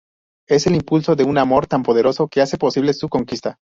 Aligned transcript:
Es 0.49 0.65
el 0.65 0.73
impulso 0.73 1.15
de 1.15 1.25
un 1.25 1.37
amor 1.37 1.67
tan 1.67 1.83
poderoso 1.83 2.27
que 2.27 2.41
hace 2.41 2.57
posible 2.57 2.95
su 2.95 3.07
conquista. 3.07 3.59